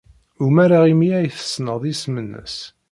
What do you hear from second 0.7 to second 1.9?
imi ay tessned